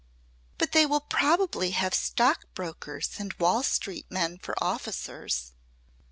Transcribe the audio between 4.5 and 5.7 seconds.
officers.